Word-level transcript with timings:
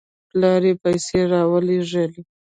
پلار 0.29 0.61
یې 0.69 0.73
پیسې 0.83 1.19
راولېږلې. 1.31 2.21